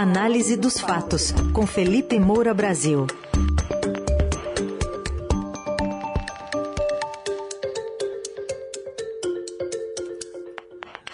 [0.00, 3.06] Análise dos fatos, com Felipe Moura Brasil.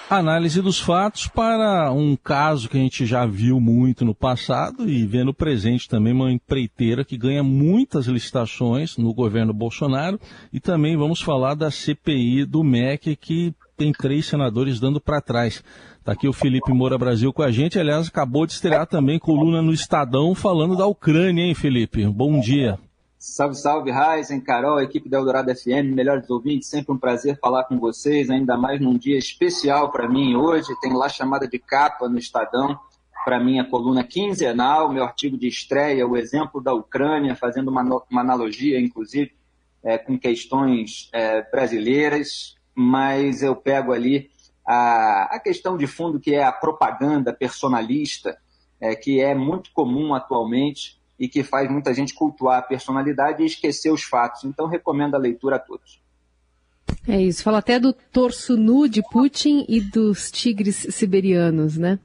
[0.09, 5.05] Análise dos fatos para um caso que a gente já viu muito no passado e
[5.05, 10.21] vê no presente também uma empreiteira que ganha muitas licitações no governo Bolsonaro
[10.53, 15.63] e também vamos falar da CPI do MEC que tem três senadores dando para trás.
[15.99, 17.79] Está aqui o Felipe Moura Brasil com a gente.
[17.79, 22.07] Aliás, acabou de estrear também coluna no Estadão falando da Ucrânia, hein, Felipe?
[22.07, 22.79] Bom dia.
[23.19, 27.79] Salve, salve, Raizen, Carol, equipe da Eldorado FM, melhores ouvintes, sempre um prazer falar com
[27.79, 30.69] vocês, ainda mais num dia especial para mim hoje.
[30.81, 32.79] Tem lá chamada de capa no Estadão,
[33.25, 37.83] para mim a coluna quinzenal, meu artigo de estreia, o exemplo da Ucrânia, fazendo uma,
[37.83, 39.33] uma analogia, inclusive,
[39.83, 44.31] é, com questões é, brasileiras, mas eu pego ali
[44.67, 48.37] a, a questão de fundo que é a propaganda personalista,
[48.79, 53.47] é, que é muito comum atualmente e que faz muita gente cultuar a personalidade e
[53.47, 54.45] esquecer os fatos.
[54.45, 55.99] Então, recomendo a leitura a todos.
[57.09, 57.43] É isso.
[57.43, 61.99] Fala até do torso nu de Putin e dos tigres siberianos, né?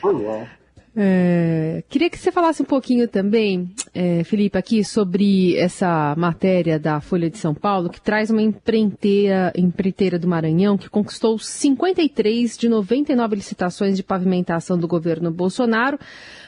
[0.00, 0.61] Pois é.
[0.94, 7.00] É, queria que você falasse um pouquinho também, é, Felipe, aqui sobre essa matéria da
[7.00, 12.68] Folha de São Paulo, que traz uma empreiteira, empreiteira do Maranhão que conquistou 53 de
[12.68, 15.98] 99 licitações de pavimentação do governo Bolsonaro,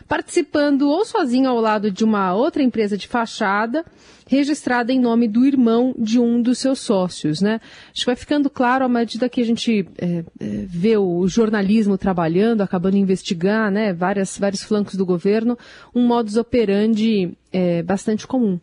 [0.06, 3.82] participando ou sozinho ao lado de uma outra empresa de fachada,
[4.26, 7.60] registrada em nome do irmão de um dos seus sócios, né?
[7.92, 10.24] Acho que vai ficando claro à medida que a gente é, é,
[10.66, 15.58] vê o jornalismo trabalhando, acabando de investigar, né, várias, vários flancos do governo,
[15.94, 18.58] um modus operandi é, bastante comum.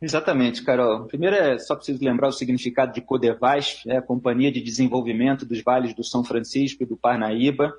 [0.00, 1.06] Exatamente, Carol.
[1.06, 5.62] Primeiro é só preciso lembrar o significado de Codevasf, é a Companhia de Desenvolvimento dos
[5.62, 7.72] Vales do São Francisco e do Parnaíba,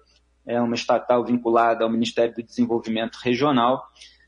[0.45, 3.83] é uma estatal vinculada ao Ministério do Desenvolvimento Regional.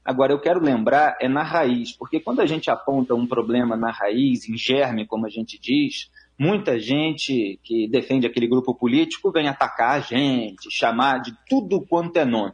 [0.07, 3.91] Agora, eu quero lembrar, é na raiz, porque quando a gente aponta um problema na
[3.91, 6.09] raiz, em germe, como a gente diz,
[6.39, 12.15] muita gente que defende aquele grupo político vem atacar a gente, chamar de tudo quanto
[12.15, 12.53] é nome.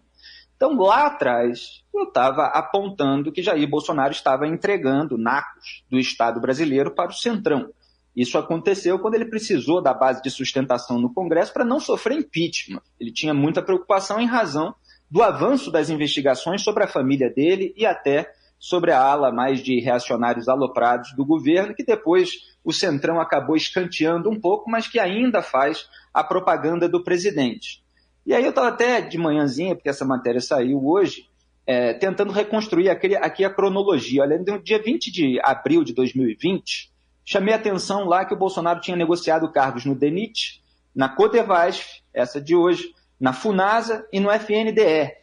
[0.56, 6.96] Então, lá atrás, eu estava apontando que Jair Bolsonaro estava entregando nacos do Estado brasileiro
[6.96, 7.70] para o Centrão.
[8.16, 12.82] Isso aconteceu quando ele precisou da base de sustentação no Congresso para não sofrer impeachment.
[13.00, 14.74] Ele tinha muita preocupação em razão
[15.14, 19.80] do avanço das investigações sobre a família dele e até sobre a ala mais de
[19.80, 22.32] reacionários aloprados do governo, que depois
[22.64, 27.84] o Centrão acabou escanteando um pouco, mas que ainda faz a propaganda do presidente.
[28.26, 31.30] E aí eu estava até de manhãzinha, porque essa matéria saiu hoje,
[31.68, 34.24] é, tentando reconstruir aquele, aqui a cronologia.
[34.24, 36.92] Olha, no dia 20 de abril de 2020,
[37.24, 40.64] chamei a atenção lá que o Bolsonaro tinha negociado cargos no DENIT,
[40.96, 45.16] na Codevasf, essa de hoje, na FUNASA e no FNDE.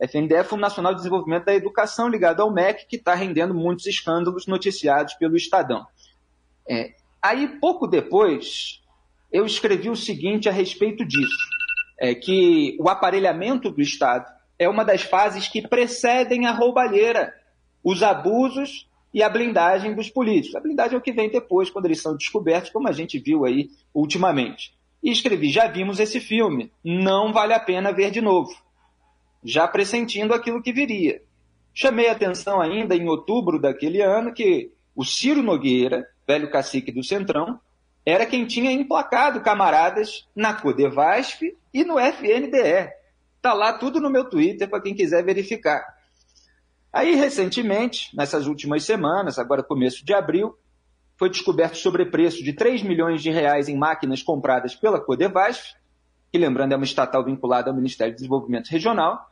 [0.00, 3.86] FNDE é Fundo Nacional de Desenvolvimento da Educação, ligado ao MEC, que está rendendo muitos
[3.86, 5.86] escândalos noticiados pelo Estadão.
[6.68, 8.80] É, aí, pouco depois,
[9.32, 11.36] eu escrevi o seguinte a respeito disso,
[11.98, 17.34] é que o aparelhamento do Estado é uma das fases que precedem a roubalheira,
[17.82, 20.54] os abusos e a blindagem dos políticos.
[20.54, 23.44] A blindagem é o que vem depois, quando eles são descobertos, como a gente viu
[23.44, 28.50] aí ultimamente e escrevi: já vimos esse filme, não vale a pena ver de novo.
[29.44, 31.22] Já pressentindo aquilo que viria.
[31.72, 37.04] Chamei a atenção ainda em outubro daquele ano que o Ciro Nogueira, velho cacique do
[37.04, 37.60] Centrão,
[38.04, 41.42] era quem tinha emplacado camaradas na Codevasf
[41.72, 42.90] e no FNDE.
[43.40, 45.84] Tá lá tudo no meu Twitter para quem quiser verificar.
[46.92, 50.56] Aí, recentemente, nessas últimas semanas, agora começo de abril,
[51.18, 55.74] foi descoberto sobrepreço de 3 milhões de reais em máquinas compradas pela Codevasf,
[56.30, 59.28] que lembrando é uma estatal vinculada ao Ministério do Desenvolvimento Regional.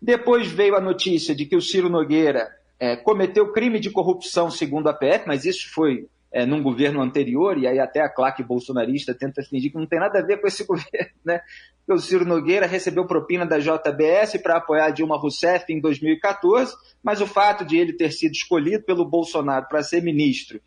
[0.00, 2.48] Depois veio a notícia de que o Ciro Nogueira
[2.78, 7.58] é, cometeu crime de corrupção segundo a PF, mas isso foi é, num governo anterior,
[7.58, 10.46] e aí até a claque bolsonarista tenta fingir que não tem nada a ver com
[10.46, 11.40] esse governo, né?
[11.88, 17.26] o Ciro Nogueira recebeu propina da JBS para apoiar Dilma Rousseff em 2014, mas o
[17.26, 20.60] fato de ele ter sido escolhido pelo Bolsonaro para ser ministro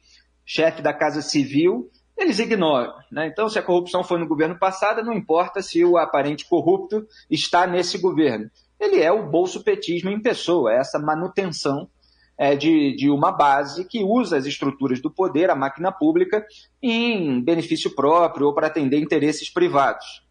[0.49, 2.91] chefe da Casa Civil, eles ignoram.
[3.11, 3.27] Né?
[3.27, 7.67] Então, se a corrupção foi no governo passado, não importa se o aparente corrupto está
[7.67, 8.49] nesse governo.
[8.79, 11.87] Ele é o bolso petismo em pessoa, é essa manutenção
[12.35, 16.43] é, de, de uma base que usa as estruturas do poder, a máquina pública,
[16.81, 20.25] em benefício próprio ou para atender interesses privados.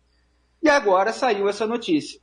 [0.61, 2.21] E agora saiu essa notícia,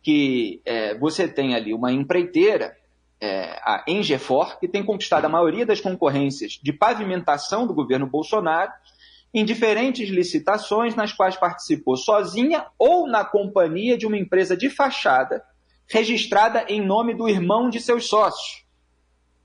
[0.00, 2.76] que é, você tem ali uma empreiteira
[3.20, 8.72] é, a Engefor, que tem conquistado a maioria das concorrências de pavimentação do governo Bolsonaro,
[9.32, 15.42] em diferentes licitações nas quais participou sozinha ou na companhia de uma empresa de fachada
[15.88, 18.64] registrada em nome do irmão de seus sócios.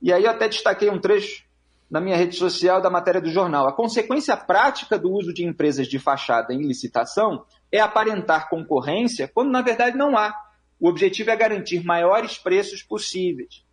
[0.01, 1.44] E aí eu até destaquei um trecho
[1.89, 3.68] na minha rede social da matéria do jornal.
[3.68, 9.51] A consequência prática do uso de empresas de fachada em licitação é aparentar concorrência quando
[9.51, 10.33] na verdade não há.
[10.81, 13.63] O objetivo é garantir maiores preços possíveis.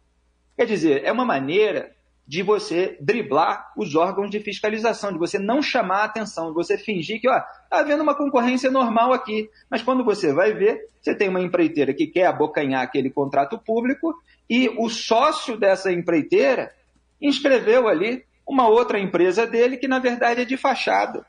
[0.54, 1.96] Quer dizer, é uma maneira
[2.26, 6.76] de você driblar os órgãos de fiscalização, de você não chamar a atenção, de você
[6.76, 7.40] fingir que, ó,
[7.70, 9.48] tá havendo uma concorrência normal aqui.
[9.70, 14.14] Mas quando você vai ver, você tem uma empreiteira que quer abocanhar aquele contrato público
[14.48, 16.70] e o sócio dessa empreiteira
[17.18, 21.24] inscreveu ali uma outra empresa dele que na verdade é de fachada.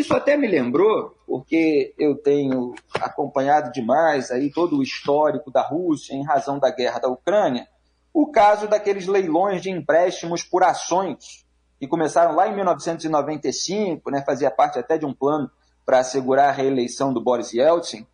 [0.00, 6.14] Isso até me lembrou, porque eu tenho acompanhado demais aí todo o histórico da Rússia
[6.14, 7.68] em razão da guerra da Ucrânia,
[8.10, 11.44] o caso daqueles leilões de empréstimos por ações,
[11.78, 15.50] que começaram lá em 1995, né, fazia parte até de um plano
[15.84, 18.06] para assegurar a reeleição do Boris Yeltsin,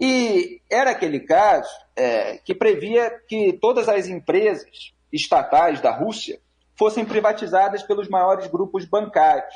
[0.00, 6.40] e era aquele caso é, que previa que todas as empresas estatais da Rússia
[6.78, 9.54] fossem privatizadas pelos maiores grupos bancários.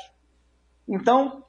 [0.87, 1.43] Então,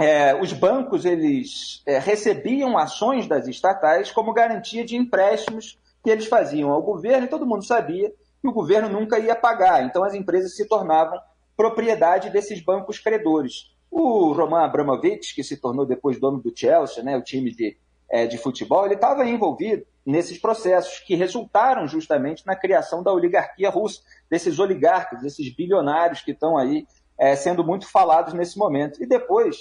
[0.00, 6.26] é, os bancos eles é, recebiam ações das estatais como garantia de empréstimos que eles
[6.26, 8.10] faziam ao governo e todo mundo sabia
[8.40, 9.84] que o governo nunca ia pagar.
[9.84, 11.20] Então, as empresas se tornavam
[11.54, 13.74] propriedade desses bancos credores.
[13.90, 17.76] O Roman Abramovich, que se tornou depois dono do Chelsea, né, o time de,
[18.10, 23.68] é, de futebol, ele estava envolvido nesses processos que resultaram justamente na criação da oligarquia
[23.68, 24.00] russa,
[24.30, 26.86] desses oligarcas, desses bilionários que estão aí
[27.18, 29.02] é, sendo muito falados nesse momento.
[29.02, 29.58] E depois,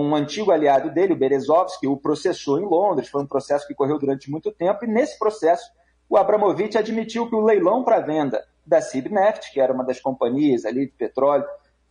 [0.00, 3.98] um antigo aliado dele, o Berezovsky, o processou em Londres, foi um processo que correu
[3.98, 5.70] durante muito tempo, e nesse processo
[6.08, 10.64] o Abramovich admitiu que o leilão para venda da Sibneft, que era uma das companhias
[10.64, 11.44] ali de petróleo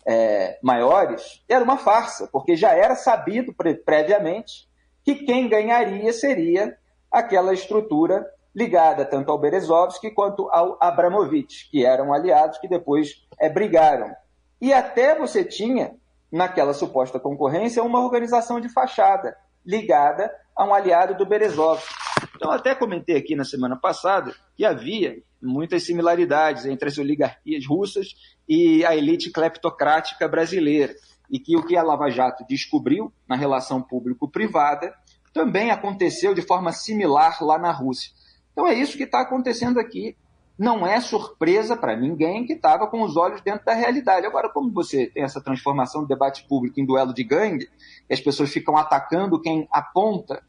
[0.05, 4.67] é, maiores, era uma farsa, porque já era sabido pre previamente
[5.03, 6.77] que quem ganharia seria
[7.11, 13.49] aquela estrutura ligada tanto ao Berezovsky quanto ao Abramovich, que eram aliados que depois é,
[13.49, 14.13] brigaram.
[14.61, 15.95] E até você tinha,
[16.33, 21.93] naquela suposta concorrência, uma organização de fachada ligada a um aliado do Berezovsky.
[22.35, 28.07] Então, até comentei aqui na semana passada que havia muitas similaridades entre as oligarquias russas
[28.49, 30.93] e a elite cleptocrática brasileira,
[31.29, 34.93] e que o que a Lava Jato descobriu na relação público-privada
[35.33, 38.11] também aconteceu de forma similar lá na Rússia.
[38.51, 40.15] Então é isso que está acontecendo aqui.
[40.57, 44.25] Não é surpresa para ninguém que estava com os olhos dentro da realidade.
[44.25, 47.67] Agora, como você tem essa transformação do debate público em duelo de gangue,
[48.09, 50.43] as pessoas ficam atacando quem aponta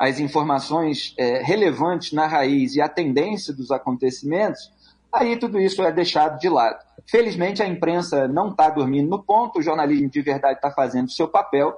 [0.00, 4.72] as informações é, relevantes na raiz e a tendência dos acontecimentos,
[5.12, 6.82] aí tudo isso é deixado de lado.
[7.06, 11.10] Felizmente, a imprensa não está dormindo no ponto, o jornalismo de verdade está fazendo o
[11.10, 11.76] seu papel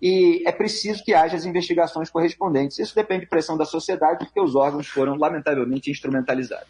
[0.00, 2.78] e é preciso que haja as investigações correspondentes.
[2.78, 6.68] Isso depende de pressão da sociedade, porque os órgãos foram lamentavelmente instrumentalizados.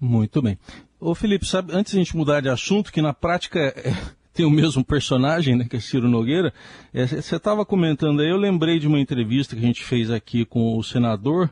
[0.00, 0.58] Muito bem.
[0.98, 3.94] Ô Felipe, sabe, antes de a gente mudar de assunto, que na prática é,
[4.32, 6.52] tem o mesmo personagem, né, que é Ciro Nogueira,
[6.92, 10.44] é, você estava comentando aí, eu lembrei de uma entrevista que a gente fez aqui
[10.44, 11.50] com o senador,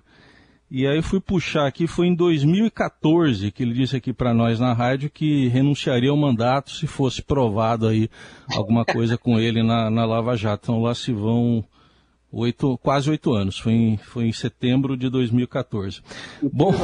[0.70, 4.74] e aí fui puxar aqui, foi em 2014 que ele disse aqui para nós na
[4.74, 8.10] rádio que renunciaria ao mandato se fosse provado aí
[8.54, 10.64] alguma coisa com ele na, na Lava Jato.
[10.64, 11.64] Então lá se vão
[12.30, 13.58] oito, quase oito anos.
[13.58, 16.02] Foi em, foi em setembro de 2014.
[16.52, 16.74] Bom,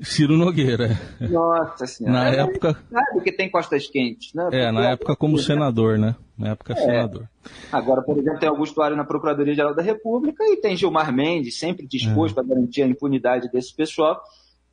[0.00, 0.98] Ciro Nogueira.
[1.20, 2.18] Nossa senhora.
[2.18, 2.76] Na é, época.
[2.90, 4.48] Sabe que tem costas quentes, né?
[4.52, 6.14] É, na época como senador, né?
[6.36, 6.76] Na época é.
[6.76, 7.28] senador.
[7.72, 11.86] Agora, por exemplo, tem Augusto Ares na Procuradoria-Geral da República e tem Gilmar Mendes, sempre
[11.86, 12.40] disposto é.
[12.40, 14.22] a garantir a impunidade desse pessoal,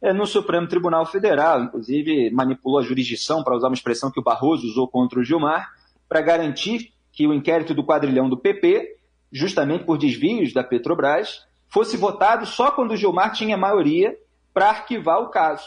[0.01, 1.63] é, no Supremo Tribunal Federal.
[1.63, 5.69] Inclusive, manipulou a jurisdição, para usar uma expressão que o Barroso usou contra o Gilmar,
[6.07, 8.98] para garantir que o inquérito do quadrilhão do PP,
[9.31, 14.15] justamente por desvios da Petrobras, fosse votado só quando o Gilmar tinha maioria
[14.56, 15.66] para arquivar o caso.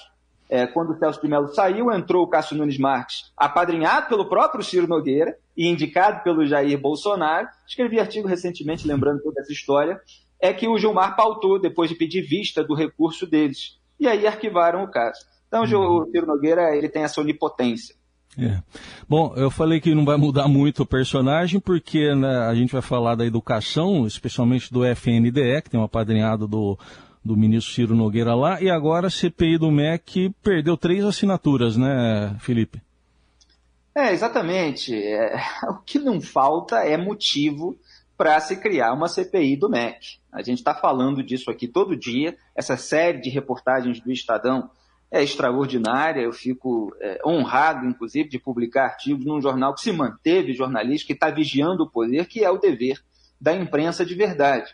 [0.49, 4.64] É, quando o Celso de Mello saiu, entrou o Cássio Nunes Marques, apadrinhado pelo próprio
[4.64, 7.47] Ciro Nogueira e indicado pelo Jair Bolsonaro.
[7.68, 10.00] Escrevi artigo recentemente lembrando toda essa história.
[10.40, 13.78] É que o Gilmar pautou depois de pedir vista do recurso deles.
[14.00, 15.21] E aí arquivaram o caso.
[15.49, 17.95] Então, o Ciro Nogueira ele tem essa onipotência.
[18.38, 18.62] É.
[19.09, 22.83] Bom, eu falei que não vai mudar muito o personagem, porque né, a gente vai
[22.83, 26.78] falar da educação, especialmente do FNDE, que tem um apadrinhado do
[27.28, 32.35] do ministro Ciro Nogueira lá, e agora a CPI do MEC perdeu três assinaturas, né,
[32.40, 32.80] Felipe?
[33.94, 34.94] É, exatamente.
[34.94, 35.37] É,
[35.68, 37.78] o que não falta é motivo
[38.16, 40.18] para se criar uma CPI do MEC.
[40.32, 44.70] A gente está falando disso aqui todo dia, essa série de reportagens do Estadão
[45.11, 50.52] é extraordinária, eu fico é, honrado, inclusive, de publicar artigos num jornal que se manteve
[50.52, 53.02] jornalista, que está vigiando o poder, que é o dever
[53.40, 54.70] da imprensa de verdade.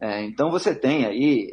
[0.00, 1.48] É, então você tem aí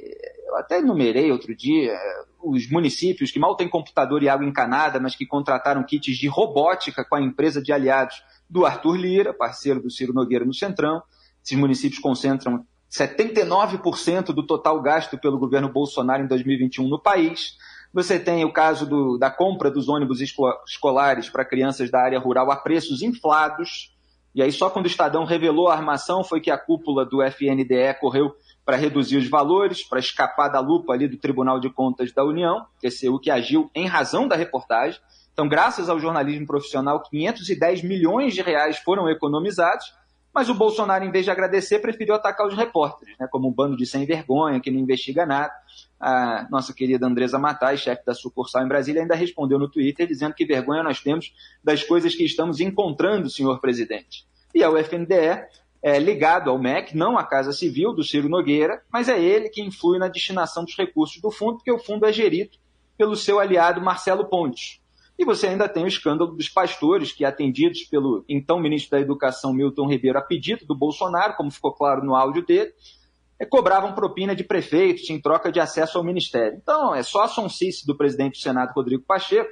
[0.46, 1.98] eu até enumerei outro dia,
[2.44, 7.04] os municípios que mal têm computador e água encanada, mas que contrataram kits de robótica
[7.04, 11.02] com a empresa de aliados do Arthur Lira, parceiro do Ciro Nogueira no Centrão.
[11.44, 17.58] Esses municípios concentram 79% do total gasto pelo governo Bolsonaro em 2021 no país.
[17.94, 22.52] Você tem o caso do, da compra dos ônibus escolares para crianças da área rural
[22.52, 23.94] a preços inflados.
[24.34, 27.98] E aí, só quando o Estadão revelou a armação foi que a cúpula do FNDE
[28.00, 32.26] correu para reduzir os valores, para escapar da lupa ali do Tribunal de Contas da
[32.26, 35.00] União, TCU, que agiu em razão da reportagem.
[35.32, 39.94] Então, graças ao jornalismo profissional, 510 milhões de reais foram economizados,
[40.34, 43.78] mas o Bolsonaro, em vez de agradecer, preferiu atacar os repórteres, né, como um bando
[43.78, 45.54] de sem vergonha, que não investiga nada.
[46.00, 50.34] A nossa querida Andresa Matai, chefe da sucursal em Brasília, ainda respondeu no Twitter dizendo
[50.34, 54.26] que vergonha nós temos das coisas que estamos encontrando, senhor presidente.
[54.54, 55.46] E a UFNDE
[55.86, 59.62] é, ligado ao MEC, não à Casa Civil do Ciro Nogueira, mas é ele que
[59.62, 62.58] influi na destinação dos recursos do fundo, porque o fundo é gerido
[62.98, 64.82] pelo seu aliado Marcelo Pontes.
[65.16, 69.54] E você ainda tem o escândalo dos pastores, que atendidos pelo então ministro da Educação
[69.54, 72.74] Milton Ribeiro a pedido do Bolsonaro, como ficou claro no áudio dele,
[73.40, 76.58] é, cobravam propina de prefeitos em troca de acesso ao ministério.
[76.60, 79.52] Então, é só a sonsice do presidente do Senado, Rodrigo Pacheco,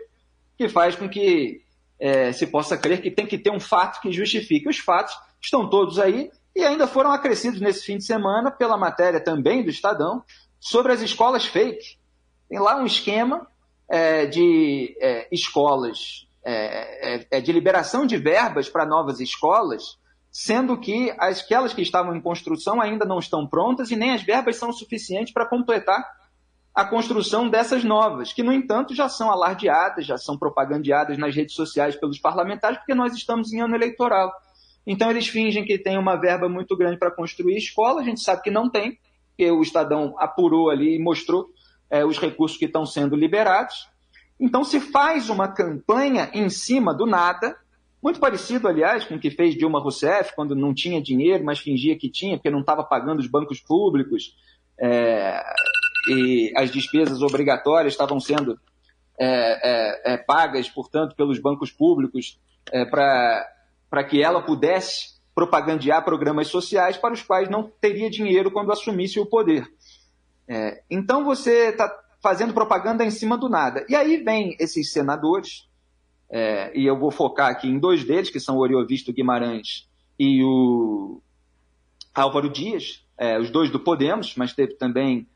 [0.58, 1.62] que faz com que
[2.00, 4.68] é, se possa crer que tem que ter um fato que justifique.
[4.68, 5.14] Os fatos
[5.44, 9.70] estão todos aí e ainda foram acrescidos nesse fim de semana pela matéria também do
[9.70, 10.24] Estadão
[10.60, 11.98] sobre as escolas fake.
[12.48, 13.48] Tem lá um esquema
[13.90, 19.98] é, de é, escolas, é, é, é de liberação de verbas para novas escolas,
[20.32, 24.56] sendo que aquelas que estavam em construção ainda não estão prontas e nem as verbas
[24.56, 26.04] são suficientes para completar
[26.74, 31.54] a construção dessas novas, que, no entanto, já são alardeadas, já são propagandeadas nas redes
[31.54, 34.32] sociais pelos parlamentares, porque nós estamos em ano eleitoral.
[34.86, 38.42] Então eles fingem que tem uma verba muito grande para construir escola, a gente sabe
[38.42, 38.98] que não tem,
[39.30, 41.50] porque o Estadão apurou ali e mostrou
[41.90, 43.88] é, os recursos que estão sendo liberados.
[44.40, 47.58] Então se faz uma campanha em cima do nada,
[48.02, 51.98] muito parecido, aliás, com o que fez Dilma Rousseff, quando não tinha dinheiro, mas fingia
[51.98, 54.36] que tinha, porque não estava pagando os bancos públicos,
[54.78, 55.42] é,
[56.10, 58.60] e as despesas obrigatórias estavam sendo
[59.18, 62.38] é, é, é pagas, portanto, pelos bancos públicos
[62.72, 63.48] é, para
[63.94, 69.20] para que ela pudesse propagandear programas sociais para os quais não teria dinheiro quando assumisse
[69.20, 69.72] o poder.
[70.48, 73.86] É, então você está fazendo propaganda em cima do nada.
[73.88, 75.70] E aí vem esses senadores,
[76.28, 80.44] é, e eu vou focar aqui em dois deles, que são o Oriovisto Guimarães e
[80.44, 81.22] o
[82.16, 85.28] Álvaro Dias, é, os dois do Podemos, mas teve também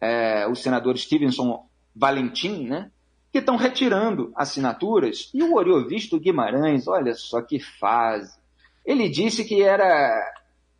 [0.00, 1.64] é, o senador Stevenson
[1.94, 2.90] Valentim, né,
[3.32, 5.30] que estão retirando assinaturas.
[5.32, 8.38] E o Oriovisto Guimarães, olha só que fase.
[8.84, 10.20] Ele disse que era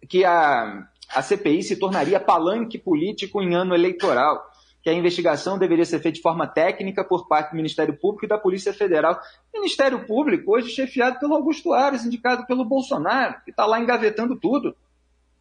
[0.08, 4.50] que a, a CPI se tornaria palanque político em ano eleitoral,
[4.82, 8.28] que a investigação deveria ser feita de forma técnica por parte do Ministério Público e
[8.28, 9.20] da Polícia Federal.
[9.52, 14.74] Ministério Público, hoje chefiado pelo Augusto Ares, indicado pelo Bolsonaro, que está lá engavetando tudo.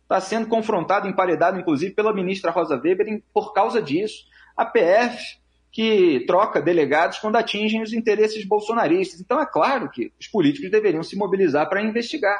[0.03, 4.25] Está sendo confrontado, emparedado, inclusive, pela ministra Rosa Weber por causa disso.
[4.57, 5.38] A PF
[5.71, 9.21] que troca delegados quando atingem os interesses bolsonaristas.
[9.21, 12.39] Então é claro que os políticos deveriam se mobilizar para investigar.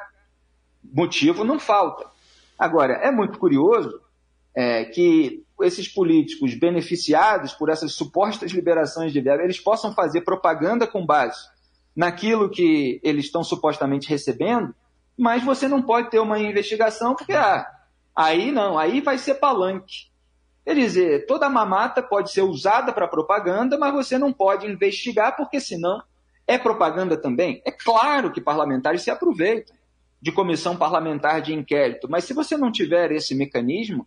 [0.83, 2.05] Motivo não falta.
[2.57, 4.01] Agora, é muito curioso
[4.55, 10.87] é, que esses políticos beneficiados por essas supostas liberações de verba, eles possam fazer propaganda
[10.87, 11.47] com base
[11.95, 14.73] naquilo que eles estão supostamente recebendo,
[15.17, 17.67] mas você não pode ter uma investigação porque ah,
[18.15, 20.09] aí não, aí vai ser palanque.
[20.69, 25.59] Quer dizer, toda mamata pode ser usada para propaganda, mas você não pode investigar, porque
[25.59, 25.99] senão
[26.45, 27.59] é propaganda também.
[27.65, 29.75] É claro que parlamentares se aproveitam
[30.21, 34.05] de comissão parlamentar de inquérito, mas se você não tiver esse mecanismo,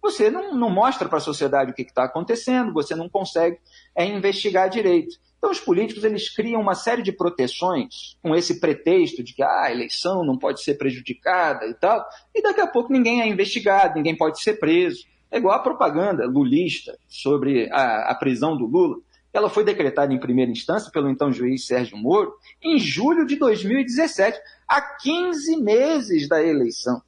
[0.00, 3.58] você não, não mostra para a sociedade o que está acontecendo, você não consegue
[3.92, 5.16] é, investigar direito.
[5.38, 9.62] Então, os políticos eles criam uma série de proteções com esse pretexto de que ah,
[9.64, 13.96] a eleição não pode ser prejudicada e tal, e daqui a pouco ninguém é investigado,
[13.96, 15.12] ninguém pode ser preso.
[15.34, 18.98] É igual a propaganda lulista sobre a, a prisão do Lula.
[19.32, 24.38] Ela foi decretada em primeira instância pelo então juiz Sérgio Moro em julho de 2017,
[24.68, 27.02] há 15 meses da eleição.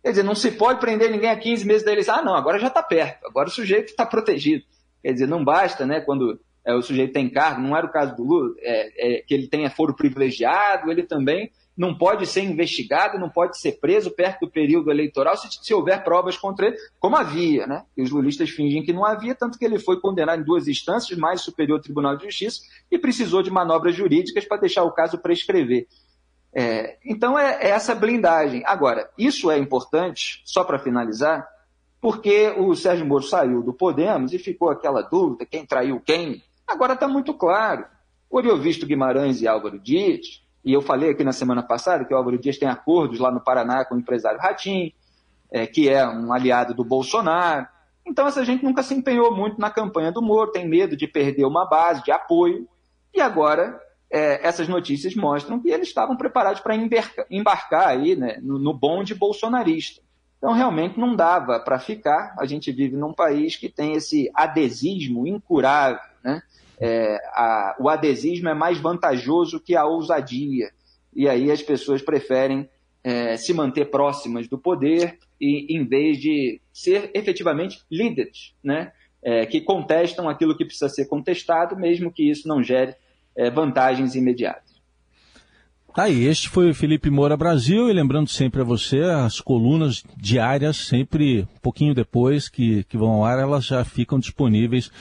[0.00, 2.14] Quer dizer, não se pode prender ninguém há 15 meses da eleição.
[2.14, 4.64] Ah, não, agora já está perto, agora o sujeito está protegido.
[5.02, 8.14] Quer dizer, não basta, né, quando é, o sujeito tem cargo, não era o caso
[8.14, 13.18] do Lula, é, é, que ele tenha foro privilegiado, ele também não pode ser investigado,
[13.18, 17.16] não pode ser preso perto do período eleitoral se, se houver provas contra ele, como
[17.16, 17.84] havia, né?
[17.96, 21.18] E os lulistas fingem que não havia, tanto que ele foi condenado em duas instâncias,
[21.18, 25.86] mais Superior Tribunal de Justiça, e precisou de manobras jurídicas para deixar o caso prescrever.
[26.54, 28.62] É, então é, é essa blindagem.
[28.64, 31.46] Agora, isso é importante, só para finalizar,
[32.00, 36.42] porque o Sérgio Moro saiu do Podemos e ficou aquela dúvida, quem traiu quem?
[36.66, 37.84] Agora está muito claro.
[38.30, 42.36] Oriovisto Guimarães e Álvaro Dias, e eu falei aqui na semana passada que o Álvaro
[42.36, 44.92] Dias tem acordos lá no Paraná com o empresário Ratim,
[45.50, 47.68] é, que é um aliado do Bolsonaro.
[48.04, 51.44] Então essa gente nunca se empenhou muito na campanha do Moro, tem medo de perder
[51.44, 52.68] uma base de apoio,
[53.14, 53.80] e agora
[54.10, 56.74] é, essas notícias mostram que eles estavam preparados para
[57.30, 60.02] embarcar aí né, no, no bonde bolsonarista.
[60.38, 62.34] Então, realmente não dava para ficar.
[62.38, 65.98] A gente vive num país que tem esse adesismo incurável.
[66.22, 66.42] Né?
[66.78, 70.70] É, a, o adesismo é mais vantajoso que a ousadia.
[71.14, 72.68] E aí as pessoas preferem
[73.02, 78.92] é, se manter próximas do poder e, em vez de ser efetivamente líderes, né?
[79.22, 82.94] É, que contestam aquilo que precisa ser contestado, mesmo que isso não gere
[83.34, 84.76] é, vantagens imediatas.
[85.96, 90.04] Tá aí, este foi o Felipe Moura Brasil, e lembrando sempre a você, as colunas
[90.16, 94.92] diárias, sempre um pouquinho depois que, que vão ao ar, elas já ficam disponíveis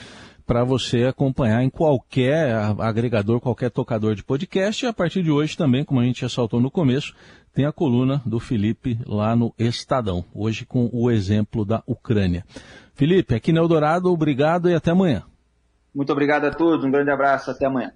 [0.46, 4.86] para você acompanhar em qualquer agregador, qualquer tocador de podcast.
[4.86, 7.16] E a partir de hoje também, como a gente ressaltou no começo,
[7.54, 12.46] tem a coluna do Felipe lá no Estadão, hoje com o exemplo da Ucrânia.
[12.94, 15.24] Felipe, aqui no Eldorado, obrigado e até amanhã.
[15.94, 17.94] Muito obrigado a todos, um grande abraço, até amanhã.